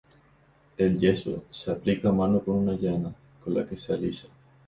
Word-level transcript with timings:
El 0.77 0.97
yeso 0.97 1.43
se 1.51 1.69
aplica 1.69 2.09
a 2.09 2.11
mano 2.11 2.43
con 2.43 2.55
una 2.55 2.73
llana, 2.75 3.13
con 3.43 3.53
la 3.53 3.67
que 3.67 3.77
se 3.77 3.93
alisa. 3.93 4.29